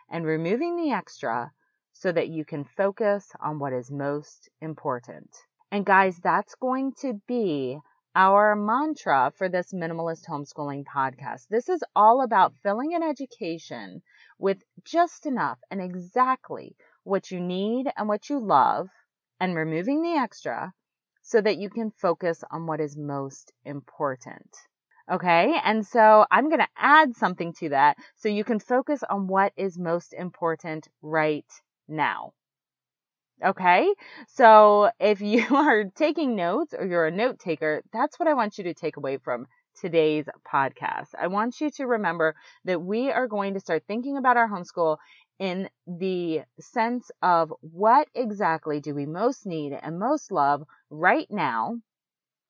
and 0.09 0.25
removing 0.25 0.75
the 0.75 0.91
extra 0.91 1.51
so 1.93 2.11
that 2.11 2.29
you 2.29 2.43
can 2.43 2.63
focus 2.63 3.27
on 3.39 3.59
what 3.59 3.73
is 3.73 3.91
most 3.91 4.49
important. 4.59 5.29
And 5.71 5.85
guys, 5.85 6.17
that's 6.17 6.55
going 6.55 6.93
to 7.01 7.21
be 7.27 7.77
our 8.15 8.55
mantra 8.55 9.31
for 9.37 9.49
this 9.49 9.71
minimalist 9.71 10.25
homeschooling 10.27 10.83
podcast. 10.83 11.47
This 11.51 11.69
is 11.69 11.83
all 11.95 12.23
about 12.23 12.55
filling 12.63 12.95
an 12.95 13.03
education 13.03 14.01
with 14.39 14.57
just 14.83 15.27
enough 15.27 15.59
and 15.69 15.79
exactly 15.79 16.75
what 17.03 17.29
you 17.29 17.39
need 17.39 17.85
and 17.95 18.07
what 18.07 18.31
you 18.31 18.39
love 18.39 18.89
and 19.39 19.55
removing 19.55 20.01
the 20.01 20.15
extra 20.15 20.73
so 21.23 21.41
that 21.41 21.57
you 21.57 21.69
can 21.69 21.91
focus 21.91 22.43
on 22.51 22.67
what 22.67 22.79
is 22.79 22.95
most 22.95 23.51
important. 23.65 24.55
Okay. 25.11 25.59
And 25.63 25.85
so 25.85 26.25
I'm 26.31 26.49
going 26.49 26.59
to 26.61 26.67
add 26.77 27.15
something 27.15 27.53
to 27.59 27.69
that 27.69 27.97
so 28.15 28.29
you 28.29 28.43
can 28.43 28.59
focus 28.59 29.03
on 29.09 29.27
what 29.27 29.51
is 29.57 29.77
most 29.77 30.13
important 30.13 30.87
right 31.01 31.45
now. 31.87 32.33
Okay. 33.43 33.93
So 34.27 34.91
if 34.99 35.19
you 35.21 35.43
are 35.55 35.85
taking 35.95 36.35
notes 36.35 36.73
or 36.77 36.85
you're 36.85 37.07
a 37.07 37.11
note 37.11 37.39
taker, 37.39 37.83
that's 37.91 38.19
what 38.19 38.29
I 38.29 38.33
want 38.33 38.57
you 38.57 38.65
to 38.65 38.73
take 38.73 38.97
away 38.97 39.17
from 39.17 39.47
today's 39.81 40.25
podcast. 40.47 41.09
I 41.19 41.27
want 41.27 41.59
you 41.59 41.69
to 41.71 41.85
remember 41.85 42.35
that 42.65 42.81
we 42.81 43.11
are 43.11 43.27
going 43.27 43.55
to 43.55 43.59
start 43.59 43.83
thinking 43.87 44.17
about 44.17 44.37
our 44.37 44.47
homeschool 44.47 44.97
in 45.39 45.69
the 45.87 46.41
sense 46.59 47.11
of 47.21 47.53
what 47.61 48.07
exactly 48.13 48.79
do 48.79 48.95
we 48.95 49.05
most 49.05 49.45
need 49.45 49.73
and 49.73 49.99
most 49.99 50.31
love 50.31 50.63
right 50.89 51.27
now. 51.29 51.77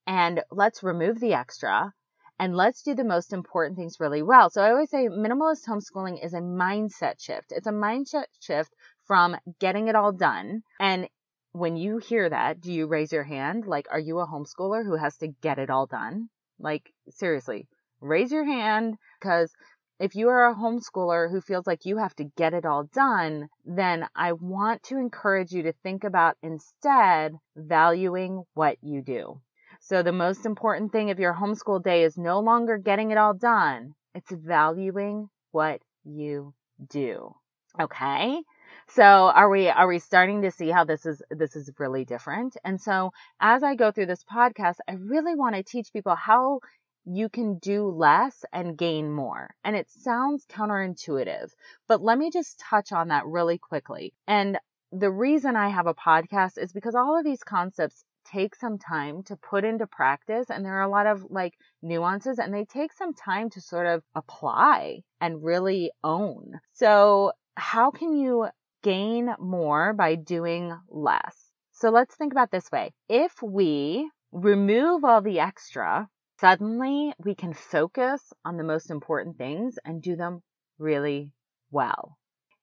And 0.07 0.43
let's 0.51 0.83
remove 0.83 1.19
the 1.19 1.33
extra 1.33 1.93
and 2.39 2.55
let's 2.55 2.81
do 2.81 2.93
the 2.95 3.03
most 3.03 3.31
important 3.31 3.77
things 3.77 3.99
really 3.99 4.21
well. 4.21 4.49
So 4.49 4.61
I 4.61 4.71
always 4.71 4.89
say 4.89 5.07
minimalist 5.07 5.65
homeschooling 5.67 6.23
is 6.23 6.33
a 6.33 6.39
mindset 6.39 7.21
shift. 7.21 7.51
It's 7.51 7.67
a 7.67 7.71
mindset 7.71 8.25
shift 8.39 8.73
from 9.05 9.37
getting 9.59 9.87
it 9.87 9.95
all 9.95 10.11
done. 10.11 10.63
And 10.79 11.07
when 11.53 11.77
you 11.77 11.99
hear 11.99 12.29
that, 12.29 12.59
do 12.59 12.71
you 12.73 12.87
raise 12.87 13.11
your 13.11 13.23
hand? 13.23 13.65
Like, 13.67 13.87
are 13.91 13.99
you 13.99 14.19
a 14.19 14.27
homeschooler 14.27 14.83
who 14.83 14.95
has 14.95 15.17
to 15.17 15.27
get 15.27 15.59
it 15.59 15.69
all 15.69 15.85
done? 15.85 16.29
Like, 16.59 16.91
seriously, 17.09 17.67
raise 18.01 18.31
your 18.31 18.45
hand 18.45 18.97
because 19.19 19.53
if 19.99 20.15
you 20.15 20.29
are 20.29 20.49
a 20.49 20.55
homeschooler 20.55 21.29
who 21.29 21.41
feels 21.41 21.67
like 21.67 21.85
you 21.85 21.97
have 21.97 22.15
to 22.15 22.25
get 22.35 22.53
it 22.53 22.65
all 22.65 22.83
done, 22.93 23.49
then 23.65 24.07
I 24.15 24.33
want 24.33 24.83
to 24.83 24.97
encourage 24.97 25.51
you 25.51 25.63
to 25.63 25.73
think 25.83 26.03
about 26.03 26.37
instead 26.41 27.37
valuing 27.55 28.43
what 28.53 28.77
you 28.81 29.01
do. 29.01 29.41
So 29.79 30.01
the 30.01 30.11
most 30.11 30.45
important 30.45 30.91
thing 30.91 31.11
of 31.11 31.19
your 31.19 31.33
homeschool 31.33 31.83
day 31.83 32.03
is 32.03 32.17
no 32.17 32.39
longer 32.39 32.77
getting 32.77 33.11
it 33.11 33.17
all 33.17 33.33
done. 33.33 33.93
It's 34.15 34.31
valuing 34.31 35.29
what 35.51 35.81
you 36.03 36.53
do. 36.89 37.35
Okay. 37.79 38.41
So 38.87 39.03
are 39.03 39.49
we 39.49 39.69
are 39.69 39.87
we 39.87 39.99
starting 39.99 40.41
to 40.43 40.51
see 40.51 40.69
how 40.69 40.83
this 40.83 41.05
is 41.05 41.21
this 41.29 41.55
is 41.55 41.69
really 41.79 42.05
different? 42.05 42.57
And 42.63 42.79
so 42.79 43.11
as 43.39 43.63
I 43.63 43.75
go 43.75 43.91
through 43.91 44.07
this 44.07 44.23
podcast, 44.23 44.75
I 44.87 44.93
really 44.93 45.35
want 45.35 45.55
to 45.55 45.63
teach 45.63 45.91
people 45.93 46.15
how 46.15 46.59
you 47.05 47.29
can 47.29 47.57
do 47.59 47.87
less 47.87 48.45
and 48.53 48.77
gain 48.77 49.11
more. 49.11 49.53
And 49.63 49.75
it 49.75 49.89
sounds 49.89 50.45
counterintuitive, 50.45 51.51
but 51.87 52.01
let 52.01 52.17
me 52.17 52.29
just 52.31 52.59
touch 52.59 52.91
on 52.91 53.09
that 53.09 53.25
really 53.25 53.57
quickly. 53.57 54.13
And 54.27 54.57
the 54.91 55.11
reason 55.11 55.55
I 55.55 55.69
have 55.69 55.87
a 55.87 55.93
podcast 55.93 56.57
is 56.57 56.71
because 56.71 56.95
all 56.95 57.17
of 57.17 57.25
these 57.25 57.43
concepts 57.43 58.03
take 58.25 58.55
some 58.55 58.77
time 58.77 59.23
to 59.23 59.35
put 59.35 59.65
into 59.65 59.85
practice 59.85 60.49
and 60.49 60.63
there 60.63 60.75
are 60.75 60.83
a 60.83 60.89
lot 60.89 61.07
of 61.07 61.25
like 61.29 61.53
nuances 61.81 62.39
and 62.39 62.53
they 62.53 62.63
take 62.63 62.93
some 62.93 63.13
time 63.13 63.49
to 63.49 63.59
sort 63.59 63.85
of 63.85 64.01
apply 64.15 65.01
and 65.19 65.43
really 65.43 65.91
own. 66.03 66.59
So 66.71 67.33
how 67.55 67.91
can 67.91 68.15
you 68.15 68.47
gain 68.83 69.33
more 69.39 69.93
by 69.93 70.15
doing 70.15 70.77
less. 70.89 71.49
So 71.71 71.89
let's 71.89 72.15
think 72.15 72.33
about 72.33 72.51
this 72.51 72.69
way. 72.71 72.93
If 73.09 73.41
we 73.41 74.09
remove 74.31 75.03
all 75.03 75.21
the 75.21 75.39
extra, 75.39 76.07
suddenly 76.43 77.13
we 77.23 77.33
can 77.33 77.53
focus 77.53 78.33
on 78.43 78.57
the 78.57 78.65
most 78.65 78.91
important 78.91 79.37
things 79.37 79.79
and 79.85 80.01
do 80.01 80.13
them 80.17 80.41
really 80.77 81.31
well. 81.71 82.17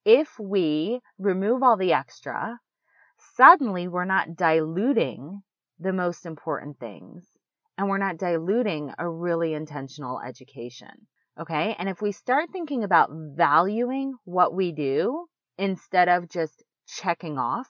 If 0.05 0.29
we 0.39 0.99
remove 1.17 1.63
all 1.63 1.77
the 1.77 1.93
extra, 1.93 2.59
suddenly 3.35 3.87
we're 3.87 4.05
not 4.05 4.35
diluting 4.35 5.41
the 5.79 5.93
most 5.93 6.27
important 6.27 6.79
things 6.79 7.25
and 7.75 7.89
we're 7.89 7.97
not 7.97 8.19
diluting 8.19 8.91
a 8.99 9.09
really 9.09 9.55
intentional 9.55 10.21
education. 10.21 11.07
Okay. 11.39 11.75
And 11.79 11.89
if 11.89 12.03
we 12.03 12.11
start 12.11 12.49
thinking 12.51 12.83
about 12.83 13.09
valuing 13.11 14.13
what 14.25 14.53
we 14.53 14.73
do, 14.73 15.25
instead 15.57 16.07
of 16.07 16.29
just 16.29 16.63
checking 16.87 17.39
off 17.39 17.67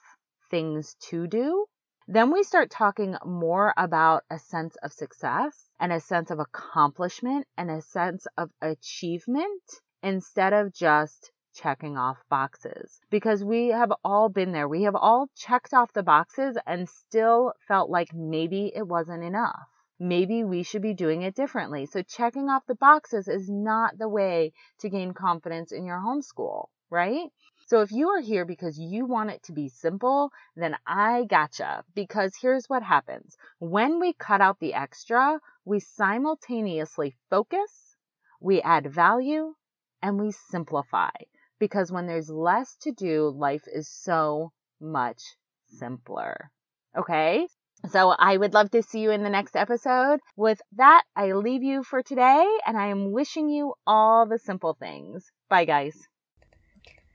things 0.50 0.94
to 1.08 1.26
do, 1.26 1.64
then 2.08 2.32
we 2.32 2.42
start 2.42 2.70
talking 2.70 3.16
more 3.24 3.72
about 3.76 4.24
a 4.30 4.38
sense 4.38 4.76
of 4.82 4.92
success 4.92 5.68
and 5.78 5.92
a 5.92 6.00
sense 6.00 6.30
of 6.30 6.38
accomplishment 6.38 7.46
and 7.56 7.70
a 7.70 7.80
sense 7.80 8.26
of 8.36 8.50
achievement 8.60 9.62
instead 10.02 10.52
of 10.52 10.72
just 10.72 11.30
checking 11.54 11.96
off 11.96 12.18
boxes. 12.28 13.00
Because 13.10 13.44
we 13.44 13.68
have 13.68 13.92
all 14.04 14.28
been 14.28 14.52
there. 14.52 14.68
We 14.68 14.84
have 14.84 14.96
all 14.96 15.28
checked 15.36 15.74
off 15.74 15.92
the 15.92 16.02
boxes 16.02 16.56
and 16.66 16.88
still 16.88 17.52
felt 17.68 17.90
like 17.90 18.14
maybe 18.14 18.72
it 18.74 18.86
wasn't 18.86 19.22
enough. 19.22 19.68
Maybe 20.00 20.42
we 20.42 20.64
should 20.64 20.82
be 20.82 20.94
doing 20.94 21.22
it 21.22 21.36
differently. 21.36 21.86
So 21.86 22.02
checking 22.02 22.48
off 22.48 22.66
the 22.66 22.74
boxes 22.74 23.28
is 23.28 23.48
not 23.48 23.98
the 23.98 24.08
way 24.08 24.52
to 24.80 24.88
gain 24.88 25.14
confidence 25.14 25.70
in 25.70 25.84
your 25.84 25.98
homeschool, 25.98 26.66
right? 26.90 27.30
So 27.66 27.80
if 27.80 27.92
you 27.92 28.08
are 28.08 28.20
here 28.20 28.44
because 28.44 28.78
you 28.78 29.06
want 29.06 29.30
it 29.30 29.42
to 29.44 29.52
be 29.52 29.68
simple, 29.68 30.30
then 30.56 30.76
I 30.86 31.24
gotcha. 31.24 31.84
Because 31.94 32.36
here's 32.40 32.68
what 32.68 32.82
happens. 32.82 33.36
When 33.58 34.00
we 34.00 34.12
cut 34.12 34.40
out 34.40 34.58
the 34.60 34.74
extra, 34.74 35.38
we 35.64 35.80
simultaneously 35.80 37.16
focus, 37.30 37.96
we 38.40 38.60
add 38.62 38.92
value, 38.92 39.54
and 40.02 40.20
we 40.20 40.32
simplify. 40.32 41.10
Because 41.58 41.92
when 41.92 42.06
there's 42.06 42.28
less 42.28 42.76
to 42.82 42.92
do, 42.92 43.28
life 43.30 43.64
is 43.72 43.88
so 43.88 44.52
much 44.80 45.22
simpler. 45.68 46.50
Okay? 46.96 47.46
So 47.88 48.10
I 48.10 48.36
would 48.36 48.54
love 48.54 48.70
to 48.72 48.82
see 48.82 49.00
you 49.00 49.10
in 49.10 49.22
the 49.22 49.30
next 49.30 49.56
episode. 49.56 50.20
With 50.36 50.60
that, 50.76 51.02
I 51.16 51.32
leave 51.32 51.62
you 51.62 51.82
for 51.82 52.02
today 52.02 52.46
and 52.66 52.76
I 52.76 52.88
am 52.88 53.12
wishing 53.12 53.48
you 53.48 53.74
all 53.86 54.26
the 54.26 54.38
simple 54.38 54.74
things. 54.74 55.30
Bye 55.48 55.64
guys. 55.64 56.08